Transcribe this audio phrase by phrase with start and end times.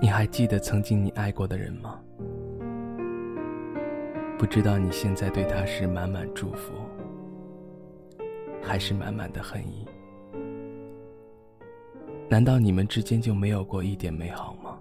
[0.00, 2.00] 你还记得曾经你爱过的人吗？
[4.38, 6.72] 不知道你现在对他是满满祝福，
[8.62, 9.84] 还是满满的恨意？
[12.28, 14.78] 难道你们之间就没有过一点美好吗？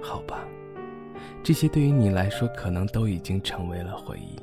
[0.00, 0.38] 好吧，
[1.42, 4.40] 这些对于你来说可能都已经成为了回忆。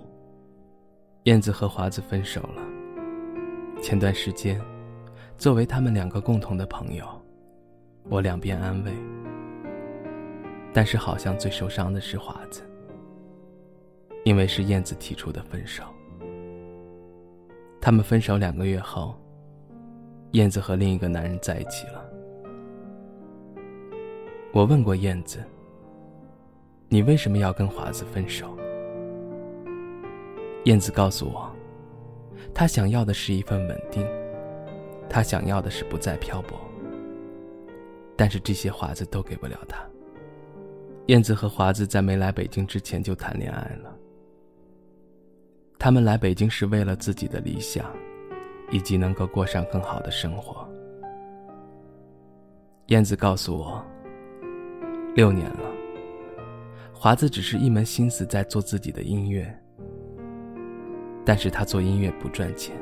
[1.23, 2.61] 燕子和华子分手了。
[3.81, 4.61] 前段时间，
[5.37, 7.05] 作为他们两个共同的朋友，
[8.09, 8.91] 我两边安慰。
[10.73, 12.63] 但是好像最受伤的是华子，
[14.23, 15.83] 因为是燕子提出的分手。
[17.79, 19.15] 他们分手两个月后，
[20.31, 22.03] 燕子和另一个男人在一起了。
[24.51, 25.43] 我问过燕子
[26.89, 28.57] ：“你为什么要跟华子分手？”
[30.65, 31.51] 燕子告诉我，
[32.51, 34.07] 她想要的是一份稳定，
[35.07, 36.59] 她想要的是不再漂泊。
[38.15, 39.77] 但是这些华子都给不了她。
[41.07, 43.93] 燕子和华子在没来北京之前就谈恋爱了。
[45.77, 47.85] 他们来北京是为了自己的理想，
[48.71, 50.65] 以及能够过上更好的生活。
[52.87, 53.85] 燕子告诉我，
[55.13, 55.71] 六年了，
[56.93, 59.53] 华子只是一门心思在做自己的音乐。
[61.25, 62.75] 但是他做音乐不赚钱，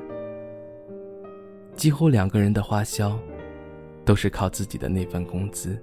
[1.76, 3.18] 几乎两个人的花销
[4.12, 5.81] 都是靠自己的那份工资。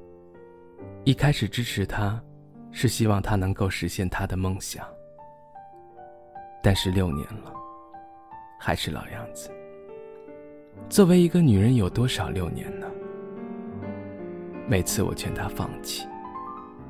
[1.05, 2.23] 一开始支持他，
[2.70, 4.87] 是希望他能够实现他的梦想。
[6.62, 7.51] 但是六年了，
[8.61, 9.51] 还是老样子。
[10.91, 12.87] 作为一个女人，有多少六年呢？
[14.67, 16.07] 每次我劝他放弃，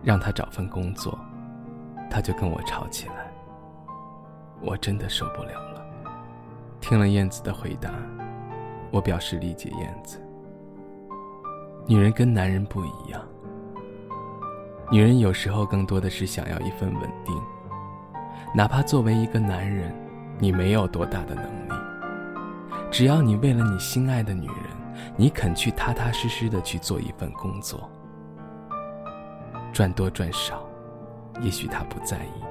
[0.02, 1.16] 让他找份工作，
[2.10, 3.32] 他就跟我吵起来。
[4.60, 5.86] 我真的受不了了。
[6.80, 7.94] 听了燕子的回答，
[8.90, 10.20] 我表示理解燕子。
[11.90, 13.18] 女人跟男人不一样，
[14.92, 17.34] 女人有时候更多的是想要一份稳定，
[18.54, 19.90] 哪怕作为一个男人，
[20.38, 21.72] 你没有多大的能力，
[22.90, 24.56] 只要你为了你心爱的女人，
[25.16, 27.88] 你肯去踏踏实实的去做一份工作，
[29.72, 30.68] 赚多赚少，
[31.40, 32.44] 也许他不在意。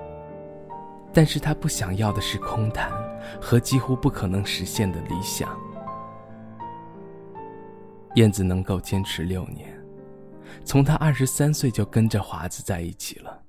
[1.14, 2.92] 但是他不想要的是空谈
[3.40, 5.48] 和几乎不可能实现的理想。
[8.18, 9.80] 燕子能够坚持六年，
[10.66, 13.44] 从她二十三岁就跟着华子在一起了。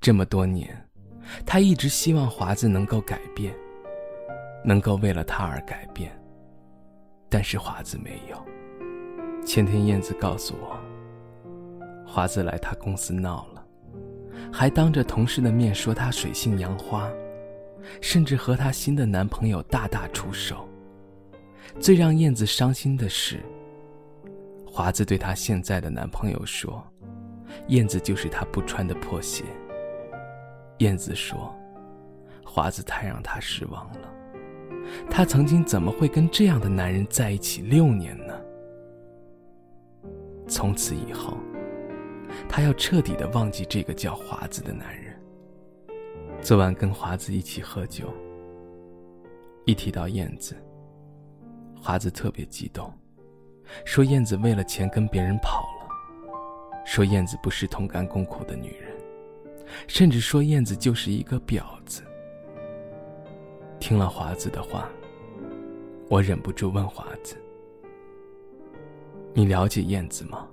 [0.00, 0.74] 这么多年，
[1.44, 3.54] 她一直希望华子能够改变，
[4.64, 6.10] 能够为了她而改变。
[7.28, 8.46] 但是华子没有。
[9.44, 10.80] 前天燕子告诉我，
[12.06, 13.62] 华子来他公司闹了。
[14.50, 17.10] 还当着同事的面说她水性杨花，
[18.00, 20.66] 甚至和她新的男朋友大打出手。
[21.78, 23.38] 最让燕子伤心的是，
[24.66, 26.82] 华子对她现在的男朋友说
[27.68, 29.44] ：“燕子就是他不穿的破鞋。”
[30.78, 31.54] 燕子说
[32.44, 34.12] ：“华子太让她失望了，
[35.08, 38.34] 她曾经怎么会跟这样的男人在一起六年呢？”
[40.48, 41.36] 从此以后。
[42.48, 45.12] 他要彻底的忘记这个叫华子的男人。
[46.40, 48.14] 昨晚跟华子一起喝酒，
[49.64, 50.54] 一提到燕子，
[51.80, 52.92] 华子特别激动，
[53.84, 55.88] 说燕子为了钱跟别人跑了，
[56.84, 58.92] 说燕子不是同甘共苦的女人，
[59.88, 62.02] 甚至说燕子就是一个婊子。
[63.78, 64.88] 听了华子的话，
[66.08, 67.34] 我忍不住问华子
[69.32, 70.46] ：“你了解燕子吗？”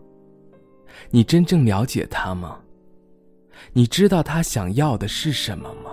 [1.11, 2.59] 你真正了解她吗？
[3.73, 5.91] 你知道她想要的是什么吗？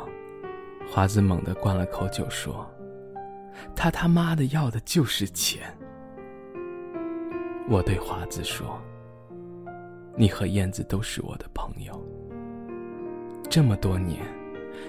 [0.90, 2.66] 华子猛地灌了口酒，说
[3.74, 5.62] ：“他他妈的要的就是钱。”
[7.68, 8.80] 我对华子说
[10.16, 11.98] ：“你和燕子都是我的朋友，
[13.48, 14.20] 这么多年，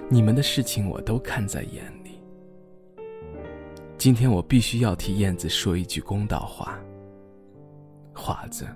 [0.10, 2.22] 你们的事情我都看在眼里。
[3.98, 6.78] 今天我必须要替燕子说一句公道话。”
[8.14, 8.68] 华子。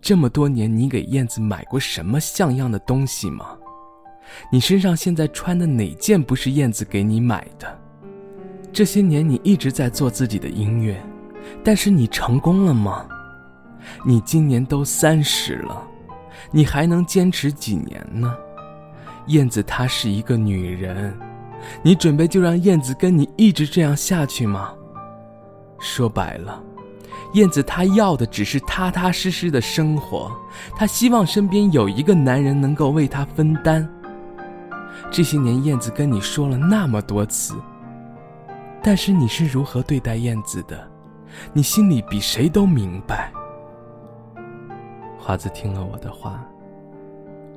[0.00, 3.58] 这么多年，你给燕子买过什么像样的东西吗？
[4.50, 7.80] 你身上现在穿的哪件不是燕子给你买的？
[8.78, 11.02] 这些年你一直在做自己的音乐，
[11.64, 13.04] 但是你成功了吗？
[14.06, 15.82] 你今年都三十了，
[16.52, 18.32] 你还能坚持几年呢？
[19.26, 21.12] 燕子她是一个女人，
[21.82, 24.72] 你准备就让燕子跟你一直这样下去吗？
[25.80, 26.62] 说白了。
[27.32, 30.30] 燕子她要的只是踏踏实实的生活，
[30.76, 33.92] 她希望身边有一个男人能够为她分担。
[35.10, 37.56] 这些年，燕子跟你说了那么多次，
[38.82, 40.90] 但是你是如何对待燕子的，
[41.52, 43.32] 你心里比谁都明白。
[45.18, 46.46] 华子听了我的话，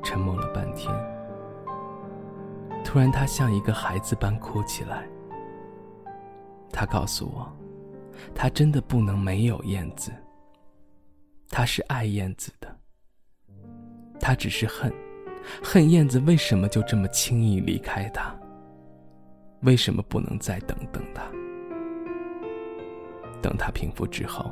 [0.04, 0.94] 沉默了半天。
[2.84, 5.08] 突然，他像一个孩子般哭起来。
[6.72, 7.50] 他告诉我，
[8.34, 10.12] 他真的不能没有燕子。
[11.50, 12.76] 他是爱燕子的，
[14.20, 14.92] 他只是恨，
[15.64, 18.36] 恨燕子为什么就这么轻易离开他？
[19.62, 21.24] 为什么不能再等等他？
[23.42, 24.52] 等他平复之后，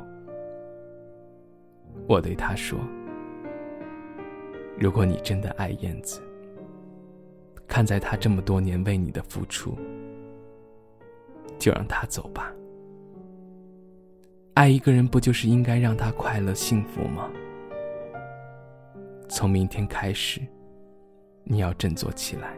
[2.08, 2.78] 我对他说
[4.78, 6.20] ：“如果你真的爱燕子，
[7.66, 9.76] 看在他这么多年为你的付出，
[11.58, 12.52] 就让他走吧。”
[14.54, 17.30] 爱一个人不就是应该让他快乐幸福吗？
[19.28, 20.40] 从明天开始，
[21.44, 22.56] 你要振作起来，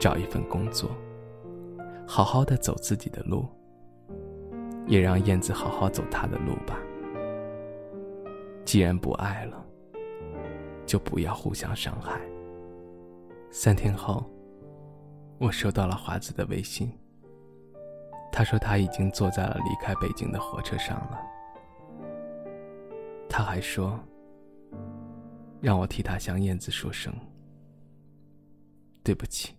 [0.00, 0.90] 找一份工作，
[2.06, 3.46] 好好的走自己的路，
[4.86, 6.78] 也让燕子好好走她的路吧。
[8.64, 9.64] 既然不爱了，
[10.86, 12.20] 就不要互相伤害。
[13.50, 14.24] 三天后，
[15.38, 16.90] 我收到了华子的微信。
[18.32, 21.20] 他说他已经坐在了离开北京的火车上了。
[23.28, 23.96] 他还说，
[25.60, 27.12] 让我替他向燕子说声
[29.04, 29.54] 对不起。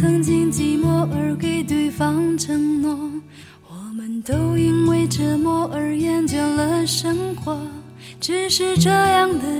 [0.00, 2.98] 曾经寂寞而给对方承诺，
[3.68, 7.60] 我们都因为折磨而厌倦了生活。
[8.18, 9.59] 只是这样的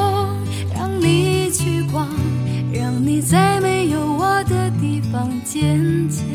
[3.21, 6.25] 在没有我的地方坚强。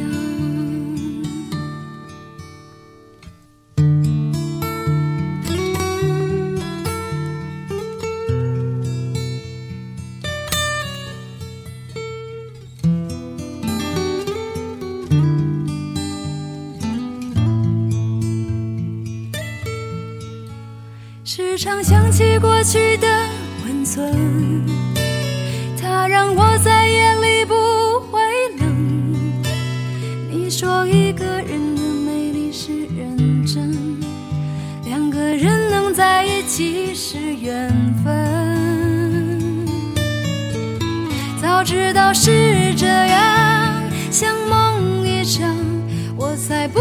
[21.24, 23.06] 时常想起过去的
[23.64, 23.84] 温。
[23.86, 24.66] 存，
[25.80, 26.75] 它让我在
[30.66, 34.00] 说一个人的美丽是认真，
[34.84, 37.70] 两个人能在一起是缘
[38.02, 39.64] 分。
[41.40, 43.80] 早知道是这样，
[44.10, 45.56] 像梦一场，
[46.16, 46.80] 我才不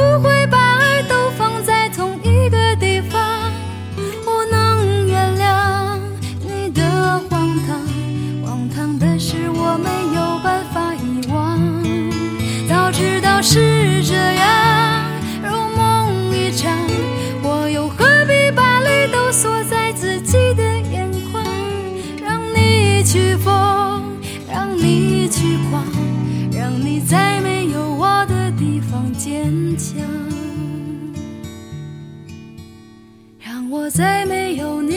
[23.16, 24.20] 去疯，
[24.52, 25.86] 让你去狂，
[26.52, 30.04] 让你在没有我的地方坚强，
[33.40, 34.95] 让我在没有你。